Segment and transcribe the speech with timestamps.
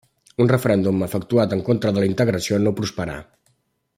[0.45, 3.23] Un referèndum efectuat en contra de la integració no prosperà.